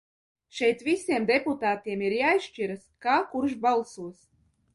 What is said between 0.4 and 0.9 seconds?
Šeit